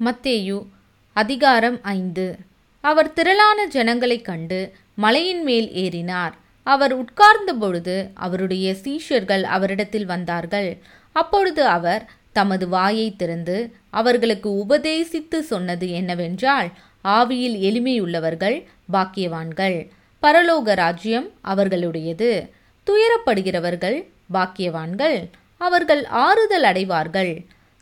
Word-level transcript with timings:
மத்தேயு 0.00 0.66
அதிகாரம் 1.12 1.82
ஐந்து. 1.82 2.38
அவர் 2.80 3.12
திரளான 3.12 3.66
ஜனங்களைக் 3.66 4.22
கண்டு 4.22 4.72
மலையின் 4.94 5.42
மேல் 5.42 5.68
ஏறினார். 5.74 6.34
அவர் 6.62 6.92
உட்கார்ந்த 6.92 7.54
பொழுது 7.54 8.10
அவருடைய 8.14 8.74
சீஷர்கள் 8.84 9.42
அவரிடத்தில் 9.42 10.04
வந்தார்கள். 10.04 10.70
அப்பொழுது 11.12 11.64
அவர் 11.66 12.04
தமது 12.32 12.68
வாயை 12.68 13.16
திறந்து 13.16 13.56
அவர்களுக்கு 13.90 14.66
உபதேசித்து 14.66 15.38
சொன்னது 15.40 15.90
என்னவென்றால் 15.90 16.68
ஆவியில் 17.04 17.56
எளிமையுள்ளவர்கள் 17.60 18.66
பாக்கியவான்கள் 18.92 19.78
பரலோக 20.22 20.74
ராஜ்யம் 20.74 21.30
அவர்களுடையது 21.44 22.30
துயரப்படுகிறவர்கள் 22.86 23.98
பாக்கியவான்கள் 24.32 25.18
அவர்கள் 25.60 26.04
ஆறுதல் 26.04 26.62
அடைவார்கள் 26.62 27.32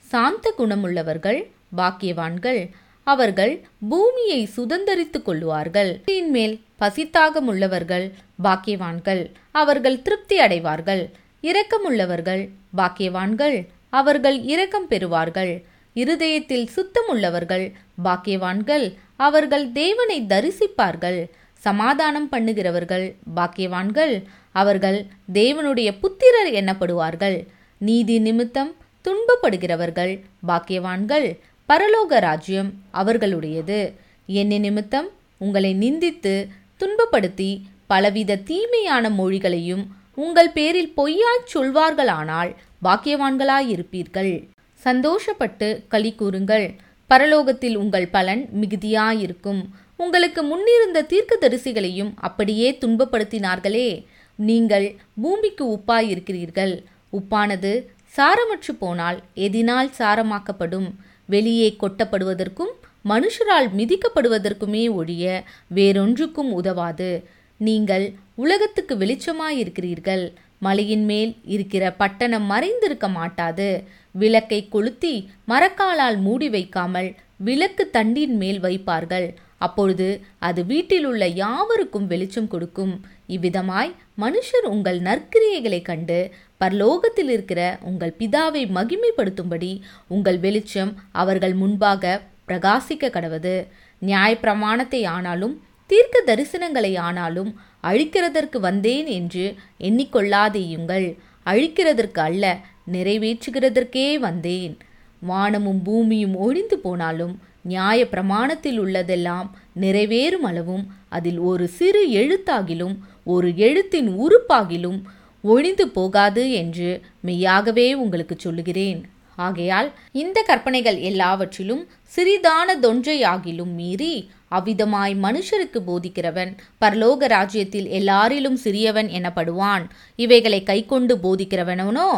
சாந்த 0.07 0.55
குணமுள்ளவர்கள் 0.59 1.41
பாக்கியவான்கள் 1.77 2.61
அவர்கள் 3.07 3.54
பூமியை 3.90 4.40
சுதந்திரித்துக் 4.57 5.26
கொள்ளுவார்கள். 5.26 5.90
மேல் 6.35 6.54
பசித்தாகமுள்ளவர்கள் 6.80 8.07
பாக்கியவான்கள் 8.44 9.22
அவர்கள் 9.61 10.02
திருப்தி 10.02 10.36
அடைவார்கள். 10.39 11.02
இரக்கமுள்ளவர்கள் 11.43 12.43
பாக்கியவான்கள் 12.76 13.57
அவர்கள் 14.00 14.39
இரக்கம் 14.52 14.89
பெறுவார்கள். 14.90 15.52
இருதயத்தில் 15.94 16.66
சுத்தம் 16.66 17.08
உள்ளவர்கள் 17.08 17.66
பாக்கியவான்கள் 18.04 18.86
அவர்கள் 19.27 19.66
தேவனை 19.72 20.18
தரிசிப்பார்கள். 20.32 21.21
சமாதானம் 21.66 22.29
பண்ணுகிறவர்கள் 22.32 23.04
பாக்கியவான்கள் 23.36 24.14
அவர்கள் 24.52 24.99
தேவனுடைய 25.32 25.91
புத்திரர் 26.00 26.50
எனப்படுவார்கள். 26.61 27.36
நீதி 27.80 28.16
நிமித்தம் 28.18 28.72
துன்பப்படுகிறவர்கள் 29.04 30.13
பாக்கியவான்கள் 30.49 31.27
பரலோக 31.68 32.19
ராஜ்யம் 32.19 32.73
அவர்களுடையது. 32.95 33.92
என்ன 34.27 34.59
நிமித்தம் 34.59 35.09
உங்களை 35.39 35.70
நிந்தித்து 35.75 36.34
துன்பப்படுத்தி 36.80 37.61
பலவித 37.86 38.36
தீமையான 38.36 39.11
மொழிகளையும் 39.11 39.84
உங்கள் 40.14 40.50
பேரில் 40.50 40.92
பொய்யாய் 40.97 41.48
சொல்வார்களானால் 41.55 42.50
பாக்கியவான்களாயிருப்பீர்கள். 42.84 44.48
சந்தோஷப்பட்டு 44.84 45.69
களி 45.88 46.12
கூறுங்கள். 46.14 46.66
பரலோகத்தில் 47.11 47.77
உங்கள் 47.77 48.08
பலன் 48.08 48.48
மிகுதியாயிருக்கும். 48.60 49.62
உங்களுக்கு 49.97 50.42
முன்னிருந்த 50.42 51.06
தீர்க்கதரிசிகளையும் 51.12 52.12
அப்படியே 52.16 52.78
துன்பப்படுத்தினார்களே. 52.81 53.88
நீங்கள் 54.36 54.97
பூமிக்கு 55.22 55.64
உப்பாயிருக்கிறீர்கள். 55.66 56.84
உப்பானது 57.12 57.72
சாரமற்று 58.16 58.72
போனால் 58.78 59.19
எதினால் 59.34 59.91
சாரமாக்கப்படும். 59.98 60.88
வெளியே 61.27 61.77
கொட்டப்படுவதற்கும் 61.80 62.72
மனுஷரால் 63.08 63.69
மிதிக்கப்படுவதற்குமே 63.78 64.92
ஒழிய 64.92 65.44
வேறொன்றுக்கும் 65.75 66.53
உதவாது. 66.53 67.22
நீங்கள் 67.56 68.12
உலகத்துக்கு 68.34 68.94
வெளிச்சமாயிருக்கிறீர்கள். 68.94 70.33
மலையின் 70.58 71.05
மேல் 71.05 71.36
இருக்கிற 71.44 71.92
பட்டணம் 71.92 72.50
மறைந்திருக்க 72.50 73.08
மாட்டாது. 73.08 73.83
விளக்கை 74.11 74.69
கொளுத்தி 74.69 75.31
மரக்காலால் 75.48 76.19
மூடி 76.19 76.48
வைக்காமல் 76.48 77.14
விளக்கு 77.36 77.91
தண்டின் 77.91 78.36
மேல் 78.36 78.61
வைப்பார்கள். 78.61 79.34
அப்பொழுது 79.66 80.08
அது 80.48 80.60
வீட்டில் 80.70 81.06
உள்ள 81.10 81.24
யாவருக்கும் 81.42 82.06
வெளிச்சம் 82.12 82.48
கொடுக்கும். 82.52 82.94
இவ்விதமாய் 83.34 83.90
மனுஷர் 84.22 84.66
உங்கள் 84.74 84.98
நற்கிரியைகளை 85.08 85.80
கண்டு 85.82 86.18
பரலோகத்தில் 86.62 87.30
இருக்கிற 87.34 87.60
உங்கள் 87.90 88.16
பிதாவை 88.18 88.62
மகிமைப்படுத்தும்படி 88.78 89.72
உங்கள் 90.14 90.38
வெளிச்சம் 90.44 90.92
அவர்கள் 91.22 91.54
முன்பாக 91.62 92.20
பிரகாசிக்க 92.48 93.10
கடவது. 93.16 93.54
நியாயப்பிரமாணத்தை 94.02 95.00
ஆனாலும் 95.16 95.54
தீர்க்க 95.90 96.22
தரிசனங்களை 96.28 96.92
ஆனாலும் 97.06 97.50
அழிக்கிறதற்கு 97.90 98.58
வந்தேன் 98.68 99.08
என்று 99.18 99.44
எண்ணிக்கொள்ளாதேயுங்கள். 99.88 101.08
அழிக்கிறதற்கு 101.47 102.20
அல்ல 102.28 102.44
நிறைவேற்றுகிறதற்கே 102.92 104.08
வந்தேன். 104.26 104.74
வானமும் 105.22 105.82
பூமியும் 105.86 106.36
ஒழிந்து 106.47 106.76
போனாலும் 106.78 107.34
நியாய 107.64 108.00
பிரமாணத்தில் 108.12 108.78
உள்ளதெல்லாம் 108.84 109.48
நிறைவேறும் 109.80 110.47
அளவும் 110.50 110.84
அதில் 111.08 111.41
ஒரு 111.50 111.66
சிறு 111.78 112.02
எழுத்தாகிலும் 112.20 112.94
ஒரு 113.25 113.50
எழுத்தின் 113.56 114.08
உறுப்பாகிலும் 114.25 115.00
ஒழிந்து 115.44 115.88
போகாது 115.88 116.44
என்று 116.53 116.91
மெய்யாகவே 117.20 117.88
உங்களுக்கு 117.94 118.36
சொல்லுகிறேன். 118.38 119.00
ஆகையால் 119.47 119.88
இந்த 120.12 120.38
கற்பனைகள் 120.47 120.98
எல்லாவற்றிலும் 121.10 121.82
சிறிதான 122.16 122.76
தொன்றையாகிலும் 122.82 123.72
மீறி 123.80 124.14
அவ்விதமாய் 124.50 125.14
மனுஷருக்கு 125.22 125.80
போதிக்கிறவன் 125.86 126.53
பரலோக 126.80 127.26
ராஜ்யத்தில் 127.36 127.88
எல்லாரிலும் 128.00 128.58
சிறியவன் 128.64 129.10
எனப்படுவான். 129.19 129.84
இவைகளை 130.16 130.62
கைக்கொண்டு 130.62 131.16
போதிக்கிறவனோ 131.24 132.08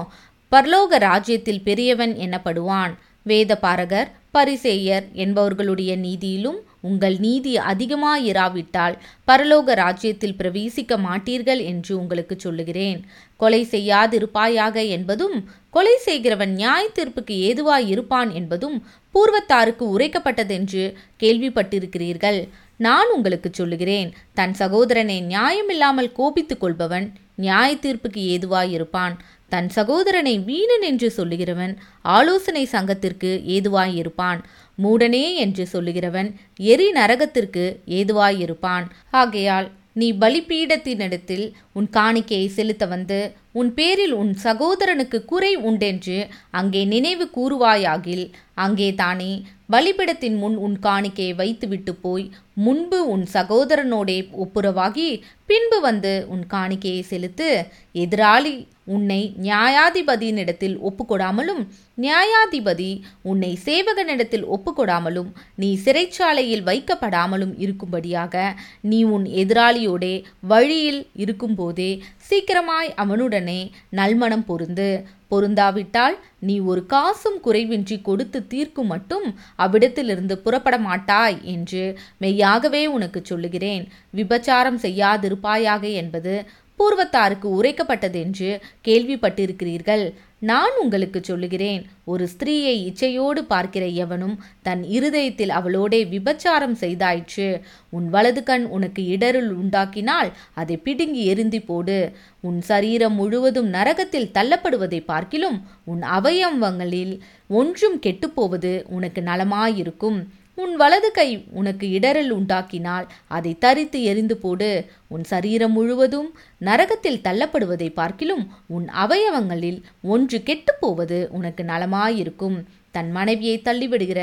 பரலோக 0.53 0.99
ராஜ்யத்தில் 1.09 1.63
பெரியவன் 1.63 2.15
எனப்படுவான். 2.17 2.93
வேத 3.31 3.53
பாரகர் 3.65 4.11
பரிசேயர் 4.37 5.05
என்பவர்களுடைய 5.25 5.93
நீதியிலும் 6.05 6.59
உங்கள் 6.89 7.17
நீதி 7.19 7.53
அதிகமாயிராவிட்டால் 7.71 8.97
பரலோக 9.29 9.75
ராஜ்யத்தில் 9.83 10.37
பிரவேசிக்க 10.41 10.99
மாட்டீர்கள் 11.07 11.63
என்று 11.71 11.93
உங்களுக்கு 11.99 12.35
சொல்லுகிறேன். 12.39 12.99
கொலை 13.41 13.63
செய்யாதிருப்பாயாக 13.71 14.77
என்பதும் 14.97 15.37
கொலை 15.71 15.97
செய்கிறவன் 16.07 16.53
நியாய 16.53 16.85
தீர்ப்புக்கு 16.97 17.35
ஏதுவாய் 17.49 17.89
இருப்பான் 17.95 18.31
என்பதும் 18.41 18.77
பூர்வத்தாருக்கு 19.15 19.85
உரைக்கப்பட்டதென்று 19.97 20.85
கேள்விப்பட்டிருக்கிறீர்கள். 21.23 22.41
நான் 22.87 23.11
உங்களுக்கு 23.17 23.51
சொல்லுகிறேன் 23.53 24.11
தன் 24.39 24.55
சகோதரனை 24.55 25.19
நியாயமில்லாமல் 25.33 26.15
கோபித்துக் 26.19 26.63
கொள்பவன் 26.65 27.07
நியாய 27.37 27.71
தீர்ப்புக்கு 27.75 28.23
ஏதுவாய் 28.35 28.71
இருப்பான் 28.71 29.17
தன் 29.49 29.69
சகோதரனை 29.69 30.39
வீணன் 30.39 30.83
என்று 30.83 31.09
சொல்லுகிறவன் 31.17 31.75
ஆலோசனை 32.03 32.65
சங்கத்திற்கு 32.65 33.31
ஏதுவாயிருப்பான். 33.47 34.41
மூடனே 34.83 35.35
என்று 35.35 35.65
சொல்லுகிறவன் 35.73 36.29
எரி 36.57 36.89
நரகத்திற்கு 36.93 37.65
ஏதுவாயிருப்பான். 37.99 38.87
ஆகையால் 39.11 39.69
நீ 39.93 40.13
பலிபீடத்தினிடத்தில் 40.13 41.53
உன் 41.73 41.89
காணிக்கையை 41.93 42.49
செலுத்த 42.49 42.87
வந்து 42.87 43.19
உன் 43.57 43.71
பேரில் 43.75 44.13
உன் 44.13 44.33
சகோதரனுக்கு 44.45 45.19
குறை 45.25 45.53
உண்டென்று 45.69 46.17
அங்கே 46.51 46.83
நினைவு 46.85 47.27
கூறுவாயாகில் 47.37 48.25
அங்கே 48.55 48.89
தானே 48.95 49.33
பலிபிடத்தின் 49.71 50.37
முன் 50.37 50.57
உன் 50.57 50.77
காணிக்கையை 50.83 51.35
வைத்துவிட்டு 51.35 51.93
போய் 51.95 52.25
முன்பு 52.55 52.99
உன் 53.09 53.25
சகோதரனோடே 53.33 54.19
ஒப்புரவாகி 54.45 55.09
பின்பு 55.47 55.79
வந்து 55.81 56.13
உன் 56.29 56.45
காணிக்கையை 56.53 57.03
செலுத்து. 57.03 57.49
எதிராளி 57.95 58.55
உன்னை 58.85 59.21
நியாயாதிபதியினிடத்தில் 59.43 60.77
ஒப்புக்கொடாமலும் 60.81 61.63
நியாயாதிபதி 62.01 62.91
உன்னை 63.23 63.51
சேவகனிடத்தில் 63.65 64.47
ஒப்புக்கொடாமலும் 64.47 65.31
நீ 65.55 65.71
சிறைச்சாலையில் 65.85 66.67
வைக்கப்படாமலும் 66.67 67.55
இருக்கும்படியாக 67.57 68.45
நீ 68.91 69.01
உன் 69.05 69.27
எதிராளியோடே 69.35 70.15
வழியில் 70.41 71.07
இருக்கும்போதே 71.17 71.91
சீக்கிரமாய் 72.29 72.91
அவனுடனே 72.97 73.61
நல்மணம் 73.97 74.47
பொருந்து. 74.49 74.89
பொருந்தாவிட்டால் 75.31 76.17
நீ 76.41 76.57
ஒரு 76.71 76.83
காசும் 76.87 77.39
குறைவின்றி 77.45 77.97
கொடுத்து 78.03 78.39
தீர்க்கும் 78.47 78.87
மட்டும் 78.87 79.27
அவ்விடத்திலிருந்து 79.59 80.35
புறப்பட 80.39 80.77
மாட்டாய் 80.79 81.39
என்று 81.55 81.83
மெய்யாகவே 82.19 82.83
உனக்கு 82.97 83.23
சொல்லுகிறேன். 83.25 83.85
விபச்சாரம் 84.15 84.79
செய்யாதிருப்பாயாக 84.83 85.85
என்பது 85.95 86.35
பூர்வத்தாருக்கு 86.79 87.49
உரைக்கப்பட்டதென்று 87.59 88.51
கேள்விப்பட்டிருக்கிறீர்கள். 88.89 90.05
நான் 90.39 90.75
உங்களுக்கு 90.83 91.21
சொல்லுகிறேன் 91.25 91.83
ஒரு 92.05 92.29
ஸ்திரீயை 92.33 92.75
இச்சையோடு 92.89 93.41
பார்க்கிற 93.53 93.85
எவனும் 93.87 94.35
தன் 94.63 94.83
இருதயத்தில் 94.97 95.53
அவளோடே 95.59 96.01
விபச்சாரம் 96.15 96.77
செய்தாயிற்று. 96.81 97.49
உன் 97.91 98.09
வலது 98.11 98.43
கண் 98.43 98.65
உனக்கு 98.77 99.03
இடருள் 99.17 99.51
உண்டாக்கினால் 99.63 100.31
அதை 100.55 100.77
பிடுங்கி 100.77 101.25
எரிந்தி 101.25 101.61
போடு. 101.61 101.99
உன் 102.41 102.61
சரீரம் 102.61 103.15
முழுவதும் 103.15 103.71
நரகத்தில் 103.71 104.33
தள்ளப்படுவதை 104.35 105.01
பார்க்கிலும் 105.05 105.59
உன் 105.85 106.03
அவயவங்களில் 106.19 107.15
ஒன்றும் 107.49 108.01
கெட்டுப்போவது 108.07 108.75
உனக்கு 108.89 109.23
நலமாயிருக்கும். 109.23 110.21
உன் 110.57 110.75
வலது 110.77 111.11
கை 111.11 111.29
உனக்கு 111.51 111.87
இடரல் 111.99 112.31
உண்டாக்கினால் 112.31 113.07
அதை 113.37 113.53
தரித்து 113.59 113.99
எரிந்து 114.03 114.37
போடு. 114.37 114.71
உன் 115.15 115.25
சரீரம் 115.25 115.73
முழுவதும் 115.73 116.31
நரகத்தில் 116.61 117.23
தள்ளப்படுவதை 117.25 117.89
பார்க்கிலும் 117.93 118.45
உன் 118.67 118.87
அவயவங்களில் 119.05 119.81
ஒன்று 120.03 120.39
கெட்டுப்போவது 120.47 121.19
உனக்கு 121.39 121.65
நலமாயிருக்கும். 121.73 122.59
தன் 122.97 123.11
மனைவியை 123.17 123.57
தள்ளிவிடுகிற 123.69 124.21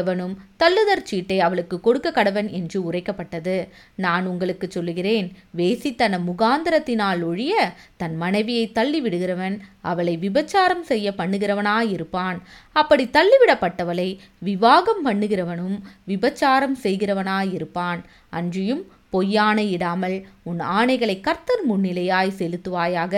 எவனும் 0.00 0.34
தள்ளுதற் 0.62 1.06
சீட்டை 1.10 1.38
அவளுக்கு 1.46 1.76
கொடுக்க 1.86 2.08
கடவன் 2.18 2.48
என்று 2.58 2.78
உரைக்கப்பட்டது. 2.88 3.56
நான் 4.04 4.24
உங்களுக்கு 4.32 4.66
சொல்லுகிறேன் 4.76 5.28
வேசித்தன 5.60 6.20
முகாந்திரத்தினால் 6.28 7.22
ஒழிய 7.30 7.54
தன் 8.02 8.16
மனைவியை 8.22 8.66
தள்ளிவிடுகிறவன் 8.78 9.56
அவளை 9.90 10.14
விபச்சாரம் 10.24 10.84
செய்ய 10.90 11.08
பண்ணுகிறவனாயிருப்பான். 11.20 12.40
அப்படி 12.80 13.06
தள்ளிவிடப்பட்டவளை 13.18 14.08
விவாகம் 14.48 15.04
பண்ணுகிறவனும் 15.06 15.78
விபச்சாரம் 16.10 16.76
செய்கிறவனாயிருப்பான். 16.84 18.02
அன்றியும் 18.38 18.82
பொய்யானை 19.14 19.64
இடாமல் 19.76 20.14
உன் 20.50 20.60
ஆணைகளை 20.76 21.16
கர்த்தர் 21.26 21.62
முன்னிலையாய் 21.70 22.36
செலுத்துவாயாக 22.38 23.14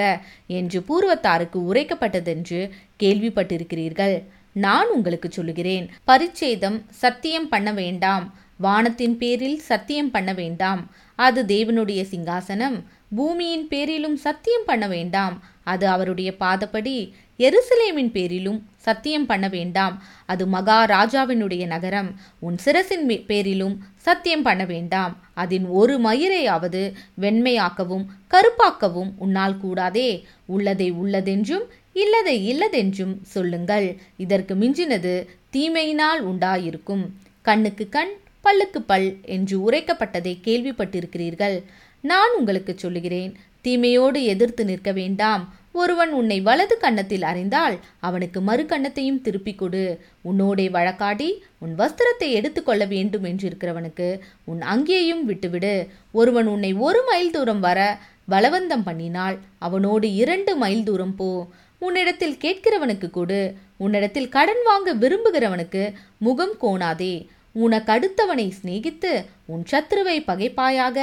என்று 0.58 0.78
பூர்வத்தாருக்கு 0.88 1.58
உரைக்கப்பட்டதென்று 1.70 2.60
கேள்விப்பட்டிருக்கிறீர்கள். 3.02 4.16
நான் 4.54 4.88
உங்களுக்கு 4.88 5.30
சொல்லுகிறேன். 5.30 5.90
பரிச்சேதம் 6.06 6.82
சத்தியம் 6.90 7.48
பண்ண 7.48 7.72
வேண்டாம். 7.72 8.34
வானத்தின் 8.56 9.16
பேரில் 9.16 9.58
சத்தியம் 9.58 10.10
பண்ண 10.10 10.32
வேண்டாம். 10.32 10.90
அது 11.14 11.42
தேவனுடைய 11.42 12.04
சிங்காசனம். 12.10 12.82
பூமியின் 13.14 13.68
பேரிலும் 13.68 14.16
சத்தியம் 14.16 14.62
பண்ண 14.66 14.88
வேண்டாம். 14.88 15.42
அது 15.64 15.88
அவருடைய 15.88 16.34
பாதப்படி. 16.40 17.12
எருசலேமின் 17.38 18.10
பேரிலும் 18.10 18.68
சத்தியம் 18.84 19.26
பண்ண 19.26 19.46
வேண்டாம். 19.48 19.94
அது 20.26 20.46
மகாராஜாவினுடைய 20.46 21.66
நகரம். 21.66 22.10
உன் 22.38 22.56
சிரசின் 22.64 23.24
பேரிலும் 23.26 23.76
சத்தியம் 23.96 24.42
பண்ண 24.42 24.64
வேண்டாம். 24.64 25.12
அதன் 25.34 25.66
ஒரு 25.80 25.94
மயிரையாவது 25.98 26.82
வெண்மையாக்கவும் 27.20 28.04
கருப்பாக்கவும் 28.30 29.12
உன்னால் 29.18 29.60
கூடாதே. 29.60 30.10
உள்ளதை 30.46 30.92
உள்ளதென்றும் 30.92 31.66
இல்லதை 31.94 32.36
இல்லதென்றும் 32.52 33.14
சொல்லுங்கள். 33.22 33.88
இதற்கு 34.16 34.54
மிஞ்சினது 34.54 35.14
தீமையினால் 35.56 36.22
உண்டாயிருக்கும். 36.30 37.04
கண்ணுக்கு 37.42 37.88
கண் 37.88 38.14
பல்லுக்கு 38.44 38.80
பல் 38.86 39.08
என்று 39.36 39.70
உரைக்கப்பட்டதை 39.70 40.32
கேள்விப்பட்டிருக்கிறீர்கள். 40.44 41.56
நான் 42.00 42.32
உங்களுக்கு 42.38 42.72
சொல்லுகிறேன் 42.76 43.32
தீமையோடு 43.64 44.20
எதிர்த்து 44.22 44.62
நிற்க 44.64 44.92
வேண்டாம். 44.92 45.44
ஒருவன் 45.74 46.12
உன்னை 46.12 46.40
வலது 46.40 46.76
கன்னத்தில் 46.76 47.22
அறிந்தால் 47.22 47.76
அவனுக்கு 48.00 48.40
மறு 48.40 48.62
கன்னத்தையும் 48.62 49.20
திருப்பிக் 49.20 49.58
கொடு. 49.58 49.84
உன்னோடே 50.24 50.66
வழக்காடி 50.76 51.28
உன் 51.58 51.74
வஸ்திரத்தை 51.78 52.30
எடுத்துக்கொள்ள 52.32 52.84
வேண்டும் 52.84 53.24
என்றிருக்கிறவனுக்கு 53.24 54.08
உன் 54.44 54.62
அங்கேயும் 54.62 55.24
விட்டுவிடு. 55.24 55.74
ஒருவன் 56.12 56.46
உன்னை 56.46 56.72
ஒரு 56.72 57.02
மைல் 57.06 57.30
தூரம் 57.30 57.60
வர 57.60 57.98
பலவந்தம் 58.30 58.86
பண்ணினால் 58.86 59.38
அவனோடு 59.58 60.14
இரண்டு 60.14 60.56
மைல் 60.56 60.84
தூரம் 60.84 61.16
போ. 61.16 61.30
உன்னிடத்தில் 61.78 62.40
கேட்கிறவனுக்கு 62.40 63.10
கொடு. 63.10 63.42
உன்னிடத்தில் 63.76 64.28
கடன் 64.28 64.62
வாங்க 64.64 64.94
விரும்புகிறவனுக்கு 64.94 65.92
முகம் 66.18 66.56
கோணாதே. 66.62 67.14
உனக்கு 67.62 67.90
அடுத்தவனை 67.94 68.46
சிநேகித்து 68.58 69.10
உன் 69.52 69.64
சத்ருவை 69.70 70.16
பகைப்பாயாக 70.28 70.98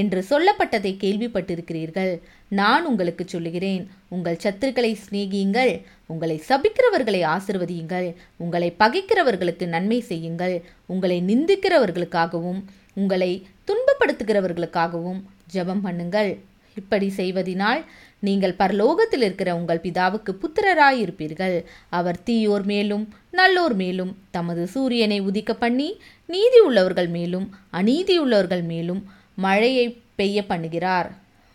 என்று 0.00 0.20
சொல்லப்பட்டதை 0.30 0.92
கேள்விப்பட்டிருக்கிறீர்கள். 1.04 2.12
நான் 2.60 2.84
உங்களுக்கு 2.90 3.24
சொல்லுகிறேன் 3.28 3.84
உங்கள் 4.14 4.42
சத்துருக்களை 4.44 4.92
சிநேகியுங்கள் 5.04 5.72
உங்களை 6.06 6.36
சபிக்கிறவர்களை 6.48 7.22
ஆசிர்வதியுங்கள் 7.34 8.08
உங்களை 8.44 8.68
பகைக்கிறவர்களுக்கு 8.82 9.66
நன்மை 9.76 10.00
செய்யுங்கள் 10.10 10.56
உங்களை 10.86 11.18
நிந்திக்கிறவர்களுக்காகவும் 11.30 12.60
உங்களை 13.00 13.30
துன்பப்படுத்துகிறவர்களுக்காகவும் 13.68 15.22
ஜெபம் 15.54 15.82
பண்ணுங்கள். 15.86 16.30
இப்படி 16.80 17.08
செய்வதினால் 17.16 17.80
நீங்கள் 18.26 18.58
பரலோகத்தில் 18.58 19.24
இருக்கிற 19.26 19.50
உங்கள் 19.56 19.82
பிதாவுக்கு 19.82 20.32
புத்திரராயிருப்பீர்கள். 20.42 21.56
அவர் 21.98 22.18
தீயோர் 22.22 22.64
மேலும் 22.72 23.04
நல்லோர் 23.38 23.76
மேலும் 23.82 24.12
தமது 24.30 24.62
சூரியனை 24.74 25.18
உதிக்க 25.28 25.54
பண்ணி 25.54 25.88
நீதி 26.34 26.60
உள்ளவர்கள் 26.68 27.10
மேலும் 27.18 27.46
அநீதி 27.70 28.16
உள்ளவர்கள் 28.18 28.64
மேலும் 28.72 29.02
மழையை 29.44 29.86
பெய்ய 30.20 30.44
பண்ணுகிறார். 30.48 31.08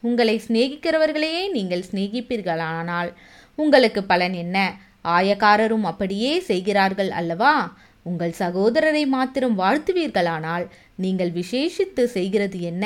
உங்களை 0.03 0.35
சிநேகிக்கிறவர்களையே 0.47 1.43
நீங்கள் 1.51 1.87
சிநேகிப்பீர்களானால் 1.91 3.09
உங்களுக்கு 3.57 4.03
பலன் 4.03 4.35
என்ன? 4.43 4.57
ஆயக்காரரும் 5.17 5.85
அப்படியே 5.91 6.33
செய்கிறார்கள் 6.49 7.11
அல்லவா? 7.19 7.55
உங்கள் 8.09 8.33
சகோதரரை 8.39 9.03
மாத்திரம் 9.07 9.57
வாழ்த்துவீர்களானால் 9.59 10.65
நீங்கள் 10.95 11.31
விசேஷித்து 11.31 12.03
செய்கிறது 12.17 12.59
என்ன? 12.71 12.85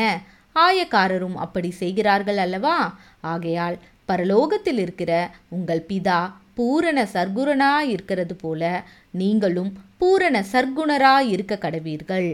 ஆயக்காரரும் 0.55 1.35
அப்படி 1.35 1.71
செய்கிறார்கள் 1.71 2.37
அல்லவா? 2.37 2.97
ஆகையால் 3.21 3.77
பரலோகத்தில் 4.07 4.77
இருக்கிற 4.77 5.11
உங்கள் 5.49 5.85
பிதா 5.89 6.31
பூரண 6.53 7.07
சர்க்குணராய் 7.13 7.89
இருக்கிறது 7.89 8.35
போல 8.35 8.83
நீங்களும் 9.11 9.71
பூரண 9.97 10.43
சர்க்குணராய் 10.51 11.27
இருக்க 11.27 11.55
கடவீர்கள். 11.61 12.29